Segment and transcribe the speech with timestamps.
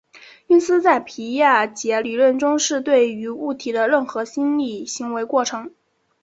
[0.47, 5.71] 运思在皮亚杰理论中是对于物体的任何心理行为过程。